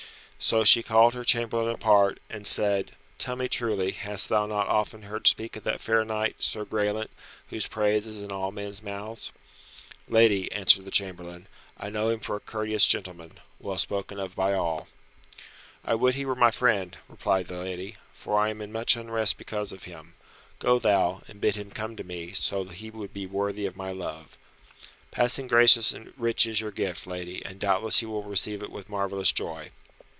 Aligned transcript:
So 0.43 0.63
she 0.63 0.81
called 0.81 1.13
her 1.13 1.23
chamberlain 1.23 1.69
apart, 1.69 2.19
and 2.27 2.47
said, 2.47 2.93
"Tell 3.19 3.35
me 3.35 3.47
truly, 3.47 3.91
hast 3.91 4.27
thou 4.27 4.47
not 4.47 4.67
often 4.67 5.03
heard 5.03 5.27
speak 5.27 5.55
of 5.55 5.63
that 5.65 5.81
fair 5.81 6.03
knight, 6.03 6.37
Sir 6.39 6.65
Graelent, 6.65 7.11
whose 7.51 7.67
praise 7.67 8.07
is 8.07 8.23
in 8.23 8.31
all 8.31 8.51
men's 8.51 8.81
mouths?" 8.81 9.31
"Lady," 10.09 10.51
answered 10.51 10.85
the 10.85 10.89
chamberlain, 10.89 11.45
"I 11.77 11.89
know 11.91 12.09
him 12.09 12.21
for 12.21 12.35
a 12.35 12.39
courteous 12.39 12.87
gentleman, 12.87 13.33
well 13.59 13.77
spoken 13.77 14.19
of 14.19 14.35
by 14.35 14.53
all." 14.53 14.87
"I 15.85 15.93
would 15.93 16.15
he 16.15 16.25
were 16.25 16.33
my 16.35 16.49
friend," 16.49 16.97
replied 17.07 17.45
the 17.47 17.59
lady, 17.59 17.97
"for 18.11 18.39
I 18.39 18.49
am 18.49 18.61
in 18.61 18.71
much 18.71 18.95
unrest 18.95 19.37
because 19.37 19.71
of 19.71 19.83
him. 19.83 20.15
Go 20.57 20.79
thou, 20.79 21.21
and 21.27 21.39
bid 21.39 21.53
him 21.55 21.69
come 21.69 21.95
to 21.97 22.03
me, 22.03 22.31
so 22.31 22.63
he 22.63 22.89
would 22.89 23.13
be 23.13 23.27
worthy 23.27 23.67
of 23.67 23.77
my 23.77 23.91
love." 23.91 24.39
"Passing 25.11 25.45
gracious 25.45 25.91
and 25.91 26.11
rich 26.17 26.47
is 26.47 26.59
your 26.61 26.71
gift, 26.71 27.05
lady, 27.05 27.45
and 27.45 27.59
doubtless 27.59 27.99
he 27.99 28.07
will 28.07 28.23
receive 28.23 28.63
it 28.63 28.71
with 28.71 28.89
marvellous 28.89 29.31
joy. 29.31 29.69